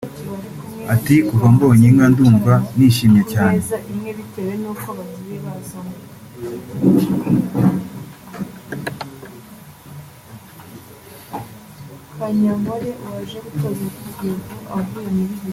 Ati 0.93 1.15
“kuva 1.27 1.47
mbonye 1.55 1.85
inka 1.91 2.05
ndumva 2.11 2.53
nishimye 2.75 3.23
cyane 3.33 3.61